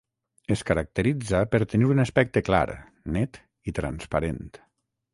[0.53, 2.65] Es caracteritza per tenir un aspecte clar,
[3.19, 3.41] net
[3.73, 4.47] i transparent.